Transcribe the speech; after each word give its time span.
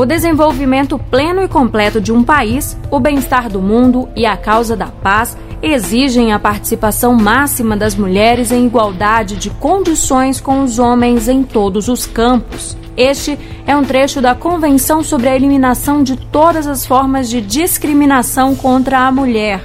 O 0.00 0.06
desenvolvimento 0.06 0.98
pleno 0.98 1.42
e 1.42 1.48
completo 1.48 2.00
de 2.00 2.10
um 2.10 2.24
país, 2.24 2.74
o 2.90 2.98
bem-estar 2.98 3.50
do 3.50 3.60
mundo 3.60 4.08
e 4.16 4.24
a 4.24 4.34
causa 4.34 4.74
da 4.74 4.86
paz 4.86 5.36
exigem 5.62 6.32
a 6.32 6.38
participação 6.38 7.14
máxima 7.14 7.76
das 7.76 7.94
mulheres 7.94 8.50
em 8.50 8.64
igualdade 8.64 9.36
de 9.36 9.50
condições 9.50 10.40
com 10.40 10.62
os 10.62 10.78
homens 10.78 11.28
em 11.28 11.42
todos 11.42 11.88
os 11.88 12.06
campos. 12.06 12.78
Este 12.96 13.38
é 13.66 13.76
um 13.76 13.84
trecho 13.84 14.22
da 14.22 14.34
Convenção 14.34 15.02
sobre 15.02 15.28
a 15.28 15.36
Eliminação 15.36 16.02
de 16.02 16.16
Todas 16.16 16.66
as 16.66 16.86
Formas 16.86 17.28
de 17.28 17.42
Discriminação 17.42 18.56
contra 18.56 19.00
a 19.00 19.12
Mulher. 19.12 19.62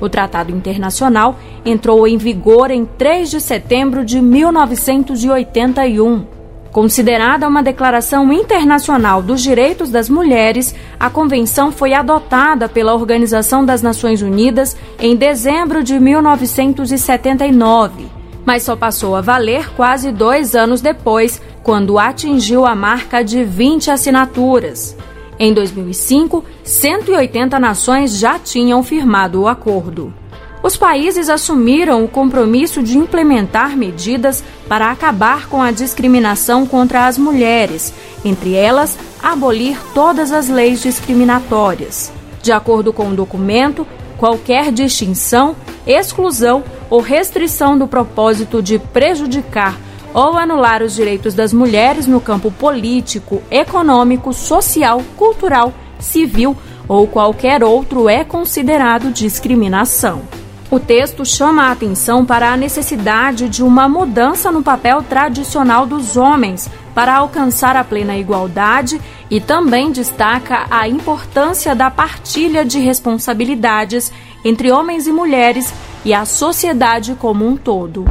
O 0.00 0.08
Tratado 0.08 0.52
Internacional 0.52 1.36
entrou 1.64 2.06
em 2.06 2.16
vigor 2.16 2.70
em 2.70 2.84
3 2.84 3.32
de 3.32 3.40
setembro 3.40 4.04
de 4.04 4.20
1981. 4.20 6.41
Considerada 6.72 7.46
uma 7.46 7.62
declaração 7.62 8.32
internacional 8.32 9.22
dos 9.22 9.42
direitos 9.42 9.90
das 9.90 10.08
mulheres, 10.08 10.74
a 10.98 11.10
convenção 11.10 11.70
foi 11.70 11.92
adotada 11.92 12.66
pela 12.66 12.94
Organização 12.94 13.62
das 13.62 13.82
Nações 13.82 14.22
Unidas 14.22 14.74
em 14.98 15.14
dezembro 15.14 15.84
de 15.84 16.00
1979, 16.00 18.06
mas 18.46 18.62
só 18.62 18.74
passou 18.74 19.14
a 19.14 19.20
valer 19.20 19.70
quase 19.74 20.10
dois 20.10 20.56
anos 20.56 20.80
depois, 20.80 21.42
quando 21.62 21.98
atingiu 21.98 22.64
a 22.64 22.74
marca 22.74 23.22
de 23.22 23.44
20 23.44 23.90
assinaturas. 23.90 24.96
Em 25.38 25.52
2005, 25.52 26.42
180 26.64 27.60
nações 27.60 28.16
já 28.16 28.38
tinham 28.38 28.82
firmado 28.82 29.42
o 29.42 29.48
acordo 29.48 30.21
os 30.62 30.76
países 30.76 31.28
assumiram 31.28 32.04
o 32.04 32.08
compromisso 32.08 32.82
de 32.82 32.96
implementar 32.96 33.76
medidas 33.76 34.44
para 34.68 34.90
acabar 34.90 35.48
com 35.48 35.60
a 35.60 35.72
discriminação 35.72 36.66
contra 36.66 37.06
as 37.06 37.18
mulheres, 37.18 37.92
entre 38.24 38.54
elas, 38.54 38.96
abolir 39.20 39.76
todas 39.92 40.30
as 40.30 40.48
leis 40.48 40.80
discriminatórias. 40.80 42.12
De 42.40 42.52
acordo 42.52 42.92
com 42.92 43.08
o 43.08 43.14
documento, 43.14 43.86
qualquer 44.16 44.70
distinção, 44.70 45.56
exclusão 45.84 46.62
ou 46.88 47.00
restrição 47.00 47.76
do 47.76 47.88
propósito 47.88 48.62
de 48.62 48.78
prejudicar 48.78 49.76
ou 50.14 50.36
anular 50.36 50.82
os 50.82 50.94
direitos 50.94 51.34
das 51.34 51.52
mulheres 51.52 52.06
no 52.06 52.20
campo 52.20 52.50
político, 52.52 53.42
econômico, 53.50 54.32
social, 54.32 55.02
cultural, 55.16 55.72
civil 55.98 56.56
ou 56.86 57.06
qualquer 57.06 57.64
outro 57.64 58.08
é 58.08 58.22
considerado 58.22 59.10
discriminação. 59.10 60.41
O 60.72 60.80
texto 60.80 61.22
chama 61.22 61.64
a 61.64 61.72
atenção 61.72 62.24
para 62.24 62.50
a 62.50 62.56
necessidade 62.56 63.46
de 63.46 63.62
uma 63.62 63.86
mudança 63.86 64.50
no 64.50 64.62
papel 64.62 65.02
tradicional 65.02 65.84
dos 65.84 66.16
homens 66.16 66.66
para 66.94 67.14
alcançar 67.14 67.76
a 67.76 67.84
plena 67.84 68.16
igualdade 68.16 68.98
e 69.30 69.38
também 69.38 69.92
destaca 69.92 70.64
a 70.70 70.88
importância 70.88 71.74
da 71.74 71.90
partilha 71.90 72.64
de 72.64 72.78
responsabilidades 72.78 74.10
entre 74.42 74.72
homens 74.72 75.06
e 75.06 75.12
mulheres 75.12 75.70
e 76.06 76.14
a 76.14 76.24
sociedade 76.24 77.14
como 77.16 77.46
um 77.46 77.54
todo. 77.54 78.06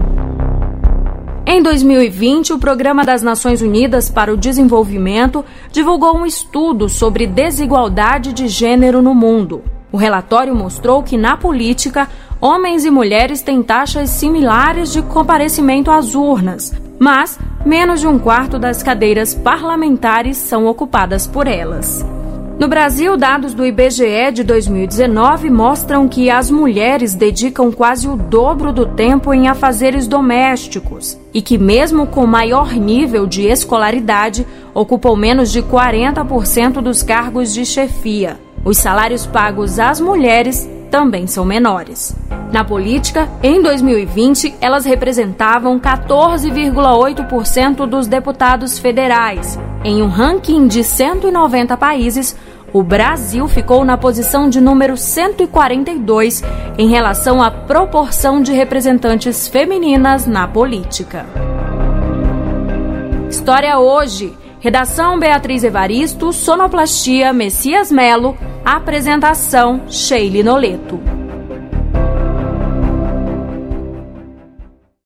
Em 1.48 1.64
2020, 1.64 2.54
o 2.54 2.60
Programa 2.60 3.04
das 3.04 3.24
Nações 3.24 3.64
Unidas 3.64 4.08
para 4.08 4.32
o 4.32 4.38
Desenvolvimento 4.38 5.44
divulgou 5.72 6.16
um 6.16 6.28
estudo 6.28 6.88
sobre 6.88 7.26
desigualdade 7.26 8.32
de 8.32 8.48
gênero 8.48 9.02
no 9.02 9.16
mundo. 9.16 9.64
O 9.92 9.98
relatório 9.98 10.56
mostrou 10.56 11.04
que, 11.04 11.18
na 11.18 11.36
política, 11.36 12.08
homens 12.42 12.84
e 12.84 12.90
mulheres 12.90 13.44
têm 13.44 13.62
taxas 13.62 14.10
similares 14.10 14.92
de 14.92 15.04
comparecimento 15.04 15.92
às 15.92 16.16
urnas, 16.16 16.74
mas 17.00 17.40
menos 17.64 18.00
de 18.00 18.08
um 18.08 18.18
quarto 18.18 18.58
das 18.58 18.82
cadeiras 18.82 19.36
parlamentares 19.36 20.38
são 20.38 20.66
ocupadas 20.66 21.28
por 21.28 21.48
elas. 21.48 22.04
No 22.60 22.68
Brasil, 22.68 23.18
dados 23.18 23.56
do 23.56 23.66
IBGE 23.66 24.32
de 24.34 24.44
2019 24.44 25.50
mostram 25.50 26.08
que 26.08 26.30
as 26.30 26.52
mulheres 26.52 27.16
dedicam 27.16 27.72
quase 27.72 28.08
o 28.08 28.16
dobro 28.16 28.72
do 28.72 28.86
tempo 28.86 29.34
em 29.34 29.48
afazeres 29.48 30.08
domésticos 30.08 31.18
e 31.34 31.42
que, 31.42 31.58
mesmo 31.58 32.06
com 32.06 32.26
maior 32.28 32.72
nível 32.74 33.26
de 33.26 33.48
escolaridade, 33.48 34.46
ocupam 34.76 35.16
menos 35.16 35.52
de 35.52 35.64
40% 35.64 36.82
dos 36.82 37.02
cargos 37.02 37.52
de 37.52 37.66
chefia. 37.66 38.40
Os 38.64 38.78
salários 38.78 39.26
pagos 39.26 39.80
às 39.80 40.00
mulheres 40.00 40.70
também 40.92 41.26
são 41.26 41.44
menores. 41.46 42.14
Na 42.52 42.66
política, 42.66 43.30
em 43.42 43.64
2020, 43.64 44.56
elas 44.60 44.84
representavam 44.84 45.80
14,8% 45.80 47.88
dos 47.88 48.08
deputados 48.08 48.78
federais. 48.78 49.58
Em 49.86 50.04
um 50.04 50.10
ranking 50.10 50.68
de 50.68 50.84
190 50.84 51.78
países, 51.78 52.36
o 52.74 52.84
Brasil 52.84 53.48
ficou 53.48 53.86
na 53.86 53.98
posição 53.98 54.50
de 54.50 54.60
número 54.60 54.98
142 54.98 56.44
em 56.78 56.90
relação 56.90 57.42
à 57.42 57.50
proporção 57.50 58.42
de 58.42 58.52
representantes 58.52 59.48
femininas 59.48 60.28
na 60.28 60.46
política. 60.48 61.26
História 63.30 63.80
hoje. 63.80 64.34
Redação 64.62 65.20
Beatriz 65.20 65.64
Evaristo, 65.64 66.32
Sonoplastia 66.32 67.34
Messias 67.34 67.92
Melo, 67.92 68.38
Apresentação 68.64 69.90
Sheile 69.90 70.44
Noleto. 70.44 71.21